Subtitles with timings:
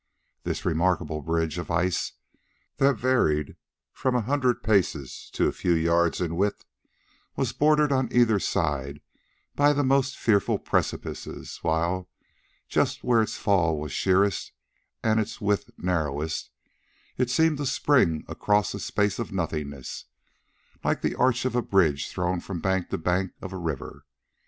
[0.41, 3.55] This remarkable bridge of ice—that varied
[3.93, 9.01] from a hundred paces to a few yards in width—was bordered on either side
[9.55, 12.09] by the most fearful precipices; while,
[12.67, 14.53] just where its fall was sheerest
[15.03, 16.49] and its width narrowest,
[17.19, 20.05] it seemed to spring across a space of nothingness,
[20.83, 24.05] like the arch of a bridge thrown from bank to bank of a river.